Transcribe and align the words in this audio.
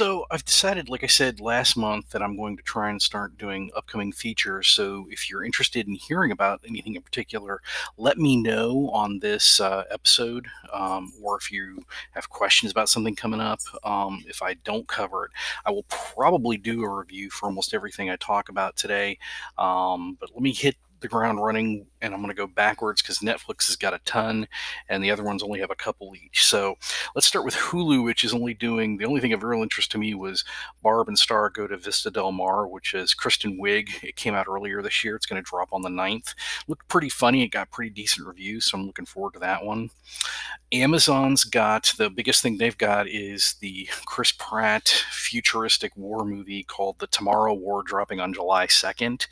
So 0.00 0.24
I've 0.30 0.46
decided, 0.46 0.88
like 0.88 1.04
I 1.04 1.08
said 1.08 1.42
last 1.42 1.76
month, 1.76 2.08
that 2.12 2.22
I'm 2.22 2.34
going 2.34 2.56
to 2.56 2.62
try 2.62 2.88
and 2.88 3.02
start 3.02 3.36
doing 3.36 3.70
upcoming 3.76 4.12
features. 4.12 4.68
So 4.68 5.06
if 5.10 5.28
you're 5.28 5.44
interested 5.44 5.86
in 5.86 5.94
hearing 5.94 6.32
about 6.32 6.62
anything 6.66 6.94
in 6.94 7.02
particular, 7.02 7.60
let 7.98 8.16
me 8.16 8.38
know 8.38 8.88
on 8.94 9.18
this 9.18 9.60
uh, 9.60 9.84
episode, 9.90 10.46
um, 10.72 11.12
or 11.22 11.36
if 11.36 11.52
you 11.52 11.84
have 12.12 12.30
questions 12.30 12.72
about 12.72 12.88
something 12.88 13.14
coming 13.14 13.42
up. 13.42 13.60
Um, 13.84 14.24
if 14.26 14.40
I 14.40 14.54
don't 14.64 14.88
cover 14.88 15.26
it, 15.26 15.32
I 15.66 15.70
will 15.70 15.84
probably 15.90 16.56
do 16.56 16.82
a 16.82 16.88
review 16.88 17.28
for 17.28 17.44
almost 17.44 17.74
everything 17.74 18.08
I 18.08 18.16
talk 18.16 18.48
about 18.48 18.76
today. 18.76 19.18
Um, 19.58 20.16
but 20.18 20.30
let 20.32 20.40
me 20.40 20.54
hit 20.54 20.76
the 21.00 21.08
ground 21.08 21.42
running 21.42 21.86
and 22.00 22.14
I'm 22.14 22.20
going 22.20 22.34
to 22.34 22.34
go 22.34 22.46
backwards 22.46 23.02
because 23.02 23.18
Netflix 23.18 23.66
has 23.66 23.76
got 23.76 23.94
a 23.94 24.00
ton 24.04 24.46
and 24.88 25.02
the 25.02 25.10
other 25.10 25.22
ones 25.22 25.42
only 25.42 25.60
have 25.60 25.70
a 25.70 25.76
couple 25.76 26.14
each. 26.14 26.44
So 26.44 26.76
let's 27.14 27.26
start 27.26 27.44
with 27.44 27.54
Hulu, 27.54 28.04
which 28.04 28.24
is 28.24 28.32
only 28.32 28.54
doing 28.54 28.96
the 28.96 29.04
only 29.04 29.20
thing 29.20 29.32
of 29.32 29.42
real 29.42 29.62
interest 29.62 29.90
to 29.92 29.98
me 29.98 30.14
was 30.14 30.44
Barb 30.82 31.08
and 31.08 31.18
Star 31.18 31.50
go 31.50 31.66
to 31.66 31.76
Vista 31.76 32.10
Del 32.10 32.32
Mar, 32.32 32.66
which 32.66 32.94
is 32.94 33.14
Kristen 33.14 33.58
Wiig. 33.60 34.02
It 34.02 34.16
came 34.16 34.34
out 34.34 34.46
earlier 34.48 34.82
this 34.82 35.04
year. 35.04 35.16
It's 35.16 35.26
going 35.26 35.42
to 35.42 35.48
drop 35.48 35.68
on 35.72 35.82
the 35.82 35.88
9th. 35.88 36.34
Looked 36.68 36.88
pretty 36.88 37.08
funny. 37.08 37.42
It 37.42 37.48
got 37.48 37.70
pretty 37.70 37.90
decent 37.90 38.26
reviews, 38.26 38.66
so 38.66 38.78
I'm 38.78 38.86
looking 38.86 39.06
forward 39.06 39.34
to 39.34 39.40
that 39.40 39.64
one. 39.64 39.90
Amazon's 40.72 41.42
got 41.42 41.92
the 41.98 42.08
biggest 42.10 42.42
thing 42.42 42.56
they've 42.56 42.78
got 42.78 43.08
is 43.08 43.56
the 43.60 43.88
Chris 44.04 44.32
Pratt 44.32 44.88
futuristic 45.10 45.96
war 45.96 46.24
movie 46.24 46.62
called 46.62 46.98
The 47.00 47.08
Tomorrow 47.08 47.54
War, 47.54 47.82
dropping 47.82 48.20
on 48.20 48.32
July 48.32 48.66
2nd. 48.66 49.26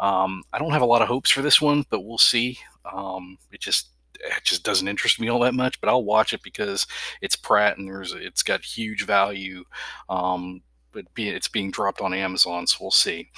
Um, 0.00 0.42
I 0.52 0.58
don't 0.58 0.72
have 0.72 0.82
a 0.82 0.86
lot 0.86 1.00
of 1.00 1.08
hopes 1.08 1.30
for 1.30 1.40
this 1.40 1.60
one, 1.60 1.84
but 1.88 2.04
we'll 2.04 2.18
see. 2.18 2.58
Um, 2.92 3.38
it 3.50 3.60
just 3.60 3.88
it 4.20 4.44
just 4.44 4.64
doesn't 4.64 4.86
interest 4.88 5.18
me 5.18 5.28
all 5.28 5.40
that 5.40 5.54
much, 5.54 5.80
but 5.80 5.88
I'll 5.88 6.04
watch 6.04 6.32
it 6.32 6.42
because 6.42 6.86
it's 7.20 7.36
Pratt 7.36 7.78
and 7.78 7.88
there's 7.88 8.12
it's 8.12 8.42
got 8.42 8.62
huge 8.62 9.04
value. 9.06 9.64
Um, 10.08 10.62
but 10.92 11.06
it's 11.16 11.48
being 11.48 11.70
dropped 11.70 12.00
on 12.00 12.14
Amazon, 12.14 12.66
so 12.66 12.78
we'll 12.80 12.90
see. 12.90 13.30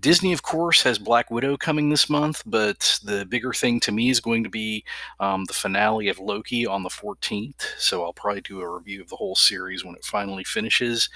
Disney, 0.00 0.32
of 0.32 0.42
course, 0.42 0.82
has 0.82 0.98
Black 0.98 1.30
Widow 1.30 1.56
coming 1.56 1.88
this 1.88 2.10
month, 2.10 2.42
but 2.46 2.98
the 3.04 3.24
bigger 3.26 3.52
thing 3.52 3.80
to 3.80 3.92
me 3.92 4.10
is 4.10 4.20
going 4.20 4.44
to 4.44 4.50
be 4.50 4.84
um, 5.20 5.44
the 5.44 5.54
finale 5.54 6.08
of 6.08 6.18
Loki 6.18 6.66
on 6.66 6.82
the 6.82 6.88
14th. 6.88 7.62
So 7.78 8.04
I'll 8.04 8.12
probably 8.12 8.40
do 8.40 8.60
a 8.60 8.70
review 8.70 9.00
of 9.00 9.08
the 9.08 9.16
whole 9.16 9.36
series 9.36 9.84
when 9.84 9.94
it 9.94 10.04
finally 10.04 10.44
finishes. 10.44 11.08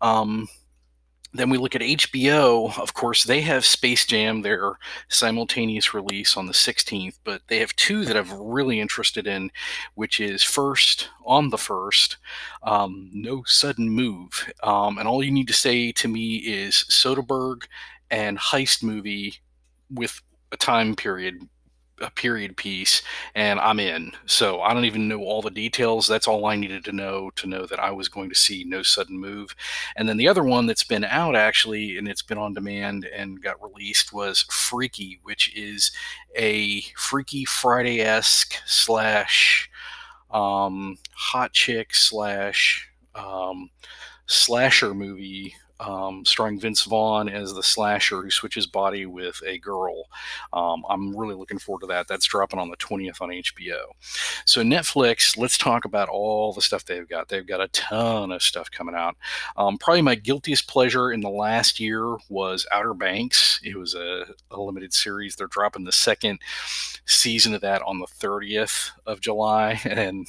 Um, 0.00 0.48
then 1.34 1.50
we 1.50 1.58
look 1.58 1.74
at 1.74 1.82
HBO. 1.82 2.78
Of 2.78 2.94
course, 2.94 3.24
they 3.24 3.40
have 3.40 3.64
Space 3.64 4.06
Jam, 4.06 4.42
their 4.42 4.78
simultaneous 5.08 5.92
release 5.92 6.36
on 6.36 6.46
the 6.46 6.52
16th, 6.52 7.18
but 7.24 7.42
they 7.48 7.58
have 7.58 7.74
two 7.74 8.04
that 8.04 8.16
I'm 8.16 8.30
really 8.40 8.80
interested 8.80 9.26
in, 9.26 9.50
which 9.94 10.20
is 10.20 10.44
first, 10.44 11.08
on 11.26 11.50
the 11.50 11.58
first, 11.58 12.18
um, 12.62 13.10
No 13.12 13.42
Sudden 13.46 13.90
Move. 13.90 14.52
Um, 14.62 14.98
and 14.98 15.08
all 15.08 15.24
you 15.24 15.32
need 15.32 15.48
to 15.48 15.52
say 15.52 15.90
to 15.92 16.08
me 16.08 16.36
is 16.36 16.84
Soderbergh 16.88 17.64
and 18.10 18.38
heist 18.38 18.84
movie 18.84 19.34
with 19.90 20.20
a 20.52 20.56
time 20.56 20.94
period 20.94 21.48
a 22.00 22.10
period 22.10 22.56
piece 22.56 23.02
and 23.34 23.60
I'm 23.60 23.78
in. 23.78 24.12
So 24.26 24.60
I 24.60 24.74
don't 24.74 24.84
even 24.84 25.08
know 25.08 25.20
all 25.20 25.42
the 25.42 25.50
details. 25.50 26.06
That's 26.06 26.26
all 26.26 26.46
I 26.46 26.56
needed 26.56 26.84
to 26.84 26.92
know 26.92 27.30
to 27.36 27.46
know 27.46 27.66
that 27.66 27.78
I 27.78 27.90
was 27.90 28.08
going 28.08 28.28
to 28.30 28.34
see 28.34 28.64
No 28.64 28.82
Sudden 28.82 29.18
Move. 29.18 29.54
And 29.96 30.08
then 30.08 30.16
the 30.16 30.28
other 30.28 30.42
one 30.42 30.66
that's 30.66 30.84
been 30.84 31.04
out 31.04 31.36
actually 31.36 31.96
and 31.96 32.08
it's 32.08 32.22
been 32.22 32.38
on 32.38 32.54
demand 32.54 33.06
and 33.06 33.42
got 33.42 33.62
released 33.62 34.12
was 34.12 34.42
Freaky, 34.50 35.20
which 35.22 35.54
is 35.56 35.92
a 36.36 36.80
Freaky 36.96 37.44
Friday 37.44 38.00
esque 38.00 38.54
slash 38.66 39.70
um, 40.30 40.98
hot 41.14 41.52
chick 41.52 41.94
slash 41.94 42.88
um, 43.14 43.70
slasher 44.26 44.94
movie 44.94 45.54
um, 45.86 46.24
starring 46.24 46.58
Vince 46.58 46.84
Vaughn 46.84 47.28
as 47.28 47.54
the 47.54 47.62
slasher 47.62 48.22
who 48.22 48.30
switches 48.30 48.66
body 48.66 49.06
with 49.06 49.40
a 49.46 49.58
girl. 49.58 50.04
Um, 50.52 50.84
I'm 50.88 51.16
really 51.16 51.34
looking 51.34 51.58
forward 51.58 51.80
to 51.80 51.86
that. 51.88 52.08
That's 52.08 52.26
dropping 52.26 52.58
on 52.58 52.70
the 52.70 52.76
20th 52.76 53.20
on 53.20 53.30
HBO. 53.30 53.82
So, 54.44 54.62
Netflix, 54.62 55.36
let's 55.36 55.58
talk 55.58 55.84
about 55.84 56.08
all 56.08 56.52
the 56.52 56.62
stuff 56.62 56.84
they've 56.84 57.08
got. 57.08 57.28
They've 57.28 57.46
got 57.46 57.60
a 57.60 57.68
ton 57.68 58.32
of 58.32 58.42
stuff 58.42 58.70
coming 58.70 58.94
out. 58.94 59.16
Um, 59.56 59.78
probably 59.78 60.02
my 60.02 60.14
guiltiest 60.14 60.68
pleasure 60.68 61.12
in 61.12 61.20
the 61.20 61.30
last 61.30 61.80
year 61.80 62.16
was 62.28 62.66
Outer 62.72 62.94
Banks. 62.94 63.60
It 63.62 63.76
was 63.76 63.94
a, 63.94 64.26
a 64.50 64.60
limited 64.60 64.92
series. 64.92 65.36
They're 65.36 65.46
dropping 65.46 65.84
the 65.84 65.92
second 65.92 66.40
season 67.06 67.54
of 67.54 67.60
that 67.60 67.82
on 67.82 67.98
the 67.98 68.06
30th 68.06 68.90
of 69.06 69.20
July. 69.20 69.80
And 69.94 70.26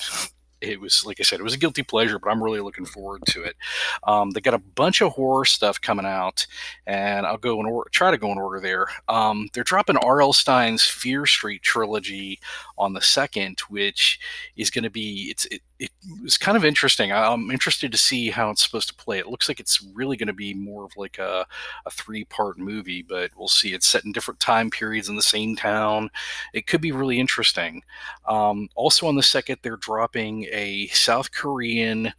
it 0.62 0.80
was 0.80 1.06
like 1.06 1.20
I 1.20 1.24
said, 1.24 1.40
it 1.40 1.44
was 1.44 1.54
a 1.54 1.60
guilty 1.60 1.84
pleasure, 1.84 2.20
but 2.20 2.30
I'm 2.30 2.44
really 2.44 2.60
looking 2.60 2.86
forward 2.86 3.24
to 3.28 3.44
it. 3.44 3.56
Um, 4.04 4.32
they 4.32 4.42
got 4.42 4.54
a 4.54 4.60
bunch 4.60 5.02
of 5.02 5.14
horror 5.14 5.46
stuff 5.46 5.80
coming 5.80 6.06
out, 6.06 6.46
and 6.88 7.26
I'll 7.26 7.38
go 7.38 7.60
and 7.60 7.70
or- 7.70 7.88
try 7.92 8.12
to 8.12 8.18
go 8.18 8.32
in 8.32 8.38
order 8.38 8.60
there. 8.60 8.88
Um, 9.08 9.50
they're 9.54 9.64
dropping 9.64 9.98
R.L. 9.98 10.34
Stine's 10.34 10.84
Fear 10.84 11.26
Street 11.26 11.62
trilogy 11.62 12.40
on 12.78 12.94
the 12.94 13.02
second, 13.02 13.60
which 13.70 14.20
is 14.56 14.70
going 14.70 14.84
to 14.84 14.90
be 14.90 15.28
it's 15.30 15.46
it, 15.46 15.62
it 15.80 15.92
was 16.22 16.38
kind 16.38 16.56
of 16.56 16.64
interesting. 16.64 17.12
I'm 17.12 17.52
interested 17.52 17.92
to 17.92 17.98
see 17.98 18.30
how 18.30 18.50
it's 18.50 18.64
supposed 18.64 18.88
to 18.88 18.96
play. 18.96 19.20
It 19.20 19.28
looks 19.28 19.50
like 19.50 19.60
it's 19.60 19.86
really 19.94 20.16
going 20.16 20.28
to 20.28 20.34
be 20.34 20.54
more 20.54 20.86
of 20.86 20.96
like 20.96 21.18
a, 21.20 21.46
a 21.86 21.92
three 21.92 22.24
part 22.26 22.58
movie, 22.58 23.02
but 23.02 23.32
we'll 23.36 23.48
see. 23.50 23.74
It's 23.74 23.88
set 23.88 24.06
in 24.06 24.14
different 24.14 24.40
time 24.40 24.70
periods 24.70 25.10
in 25.10 25.16
the 25.16 25.22
same 25.22 25.56
town. 25.56 26.10
It 26.54 26.68
could 26.68 26.82
be 26.82 26.94
really 26.94 27.20
interesting. 27.20 27.84
Um, 28.28 28.70
also, 28.76 29.08
on 29.08 29.16
the 29.16 29.24
second, 29.24 29.58
they're 29.62 29.78
dropping 29.78 30.46
a 30.52 30.88
South 30.88 31.32
Korean 31.32 32.14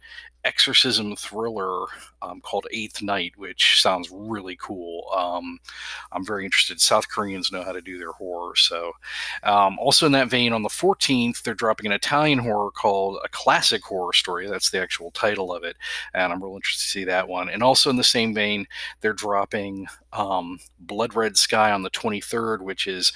exorcism 0.47 1.13
thriller 1.15 1.87
um, 2.21 2.39
called 2.39 2.67
Eighth 2.71 3.01
Night, 3.01 3.33
which 3.35 3.81
sounds 3.81 4.09
really 4.09 4.55
cool. 4.55 5.03
Um, 5.15 5.59
I'm 6.13 6.25
very 6.25 6.45
interested. 6.45 6.79
South 6.79 7.09
Koreans 7.09 7.51
know 7.51 7.63
how 7.63 7.73
to 7.73 7.81
do 7.81 7.99
their 7.99 8.13
horror. 8.13 8.55
So, 8.55 8.93
um, 9.43 9.77
also 9.77 10.05
in 10.05 10.13
that 10.13 10.29
vein, 10.29 10.53
on 10.53 10.63
the 10.63 10.69
14th, 10.69 11.43
they're 11.43 11.53
dropping 11.53 11.87
an 11.87 11.91
Italian 11.91 12.39
horror 12.39 12.71
called 12.71 13.19
A 13.25 13.29
Classic 13.29 13.83
Horror 13.83 14.13
Story. 14.13 14.47
That's 14.47 14.69
the 14.69 14.81
actual 14.81 15.11
title 15.11 15.53
of 15.53 15.65
it. 15.65 15.75
And 16.13 16.31
I'm 16.31 16.41
real 16.41 16.55
interested 16.55 16.83
to 16.83 16.89
see 16.89 17.03
that 17.03 17.27
one. 17.27 17.49
And 17.49 17.61
also 17.61 17.89
in 17.89 17.97
the 17.97 18.03
same 18.03 18.33
vein, 18.33 18.65
they're 19.01 19.13
dropping 19.13 19.87
um, 20.13 20.59
Blood 20.79 21.13
Red 21.13 21.35
Sky 21.35 21.71
on 21.71 21.83
the 21.83 21.89
23rd, 21.89 22.61
which 22.61 22.87
is, 22.87 23.11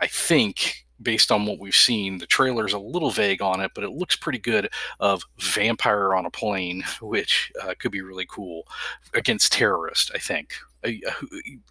I 0.00 0.08
think, 0.08 0.84
based 1.02 1.30
on 1.32 1.46
what 1.46 1.58
we've 1.58 1.74
seen. 1.74 2.18
The 2.18 2.26
trailer's 2.26 2.72
a 2.72 2.78
little 2.78 3.10
vague 3.10 3.42
on 3.42 3.60
it, 3.60 3.72
but 3.74 3.84
it 3.84 3.90
looks 3.90 4.16
pretty 4.16 4.38
good 4.38 4.70
of 5.00 5.22
vampire 5.38 6.14
on 6.14 6.26
a 6.26 6.30
plane, 6.30 6.84
which 7.00 7.52
uh, 7.62 7.74
could 7.78 7.92
be 7.92 8.02
really 8.02 8.26
cool 8.26 8.66
against 9.14 9.52
terrorists, 9.52 10.10
I 10.14 10.18
think. 10.18 10.54
It 10.84 11.14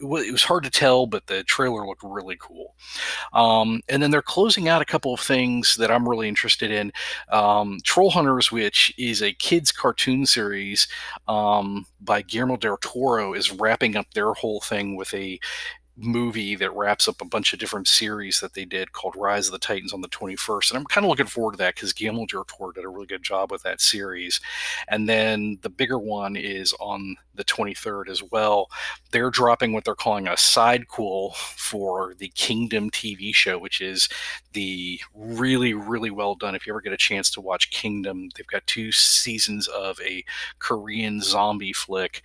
was 0.02 0.44
hard 0.44 0.64
to 0.64 0.70
tell, 0.70 1.06
but 1.06 1.28
the 1.28 1.44
trailer 1.44 1.86
looked 1.86 2.04
really 2.04 2.38
cool. 2.40 2.76
Um, 3.34 3.82
and 3.90 4.02
then 4.02 4.10
they're 4.10 4.22
closing 4.22 4.70
out 4.70 4.82
a 4.82 4.86
couple 4.86 5.14
of 5.14 5.20
things 5.20 5.76
that 5.76 5.92
I'm 5.92 6.08
really 6.08 6.30
interested 6.30 6.72
in. 6.72 6.94
Um, 7.30 7.80
Trollhunters, 7.84 8.52
which 8.52 8.94
is 8.98 9.22
a 9.22 9.34
kids' 9.34 9.74
cartoon 9.74 10.26
series 10.26 10.88
um, 11.28 11.86
by 12.00 12.22
Guillermo 12.22 12.56
del 12.56 12.78
Toro, 12.78 13.34
is 13.34 13.52
wrapping 13.52 13.98
up 13.98 14.14
their 14.14 14.32
whole 14.34 14.62
thing 14.62 14.96
with 14.96 15.14
a 15.14 15.40
movie 16.02 16.56
that 16.56 16.76
wraps 16.76 17.08
up 17.08 17.22
a 17.22 17.26
bunch 17.26 17.54
of 17.54 17.60
different 17.60 17.88
series 17.88 18.40
that 18.40 18.54
they 18.54 18.66
did 18.66 18.92
called 18.92 19.16
Rise 19.16 19.48
of 19.48 19.54
the 19.54 19.60
Titans 19.60 19.94
on 19.94 20.02
the 20.02 20.08
21st. 20.08 20.72
And 20.72 20.78
I'm 20.78 20.86
kind 20.86 21.06
of 21.06 21.10
looking 21.10 21.26
forward 21.26 21.54
to 21.54 21.58
that 21.60 21.76
because 21.76 21.94
Guillermo 21.94 22.26
del 22.26 22.44
Toro 22.46 22.72
did 22.72 22.86
a 22.86 22.90
really 22.90 23.06
good 23.06 23.24
job 23.24 23.52
with 23.52 23.64
that 23.64 23.82
series. 23.82 24.40
And 24.88 25.08
then 25.08 25.60
the 25.62 25.70
bigger 25.70 26.00
one 26.00 26.36
is 26.36 26.74
on 26.80 27.16
the 27.36 27.44
23rd 27.44 28.10
as 28.10 28.24
well. 28.24 28.70
They're 29.12 29.30
dropping 29.30 29.74
what 29.74 29.86
they're 29.86 29.96
calling 29.96 30.28
a 30.28 30.32
sidequel 30.32 31.36
for 31.36 32.14
the 32.18 32.30
Kingdom 32.30 32.90
TV 32.90 33.34
show, 33.34 33.58
which 33.58 33.82
is 33.82 34.10
the 34.54 35.00
really, 35.14 35.74
really 35.74 36.12
well 36.12 36.36
done. 36.36 36.56
If 36.56 36.66
you 36.68 36.74
ever 36.74 36.82
get 36.82 36.94
a 36.94 36.98
chance 36.98 37.30
to 37.32 37.42
watch 37.42 37.72
Kingdom, 37.72 38.30
they've 38.36 38.48
got 38.48 38.68
two 38.68 38.92
seasons 38.92 39.68
of 39.68 40.00
a 40.02 40.24
Korean 40.60 41.22
zombie 41.22 41.74
flick 41.74 42.22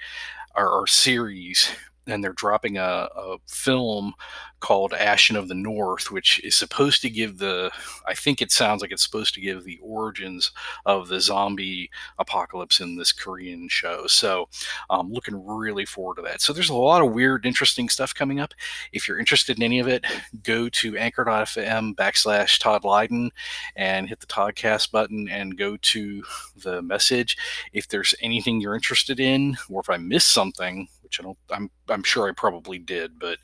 or, 0.57 0.69
or 0.69 0.87
series 0.87 1.71
and 2.07 2.23
they're 2.23 2.33
dropping 2.33 2.79
a, 2.79 3.09
a, 3.17 3.37
film 3.47 4.15
called 4.61 4.93
Ashin 4.93 5.37
of 5.37 5.49
the 5.49 5.55
North, 5.55 6.11
which 6.11 6.43
is 6.43 6.55
supposed 6.55 7.03
to 7.03 7.11
give 7.11 7.39
the, 7.39 7.71
I 8.07 8.15
think 8.15 8.41
it 8.41 8.51
sounds 8.51 8.81
like 8.81 8.91
it's 8.91 9.03
supposed 9.05 9.35
to 9.35 9.41
give 9.41 9.65
the 9.65 9.79
origins 9.83 10.51
of 10.87 11.09
the 11.09 11.21
zombie 11.21 11.91
apocalypse 12.19 12.81
in 12.81 12.97
this 12.97 13.13
Korean 13.13 13.69
show. 13.69 14.07
So 14.07 14.49
I'm 14.89 15.01
um, 15.01 15.13
looking 15.13 15.45
really 15.45 15.85
forward 15.85 16.17
to 16.17 16.23
that. 16.23 16.41
So 16.41 16.53
there's 16.53 16.71
a 16.71 16.75
lot 16.75 17.03
of 17.03 17.13
weird, 17.13 17.45
interesting 17.45 17.89
stuff 17.89 18.15
coming 18.15 18.41
up. 18.41 18.55
If 18.93 19.07
you're 19.07 19.19
interested 19.19 19.59
in 19.59 19.63
any 19.63 19.79
of 19.79 19.89
it, 19.89 20.05
go 20.43 20.69
to 20.71 20.97
anchor.fm 20.97 21.95
backslash 21.95 22.59
Todd 22.59 22.83
Lyden 22.83 23.31
and 23.75 24.09
hit 24.09 24.21
the 24.21 24.27
Toddcast 24.27 24.91
button 24.91 25.29
and 25.29 25.59
go 25.59 25.77
to 25.77 26.23
the 26.57 26.83
message. 26.83 27.37
If 27.73 27.89
there's 27.89 28.15
anything 28.21 28.61
you're 28.61 28.75
interested 28.75 29.21
in, 29.21 29.57
or 29.69 29.81
if 29.81 29.91
I 29.91 29.99
miss 29.99 30.25
something, 30.25 30.89
which 31.07 31.21
I 31.21 31.23
don't, 31.23 31.39
I'm, 31.51 31.71
I'm 31.97 32.03
sure 32.03 32.29
I 32.29 32.33
probably 32.33 32.79
did, 32.79 33.19
but 33.19 33.39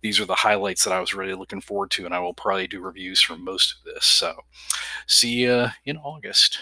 these 0.00 0.20
are 0.20 0.24
the 0.24 0.36
highlights 0.36 0.84
that 0.84 0.92
I 0.92 1.00
was 1.00 1.12
really 1.12 1.34
looking 1.34 1.60
forward 1.60 1.90
to, 1.90 2.06
and 2.06 2.14
I 2.14 2.20
will 2.20 2.34
probably 2.34 2.68
do 2.68 2.80
reviews 2.80 3.20
for 3.20 3.36
most 3.36 3.74
of 3.74 3.84
this. 3.84 4.06
So, 4.06 4.32
see 5.08 5.42
you 5.42 5.66
in 5.84 5.96
August. 5.96 6.60